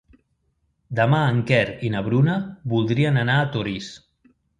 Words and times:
Demà 0.99 1.19
en 1.33 1.41
Quer 1.51 1.59
i 1.87 1.91
na 1.95 2.01
Bruna 2.07 2.37
voldrien 2.73 3.21
anar 3.25 3.37
a 3.43 3.45
Torís. 3.57 3.91